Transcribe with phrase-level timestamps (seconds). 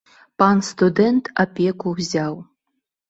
[0.41, 2.33] Пан студэнт апеку ўзяў.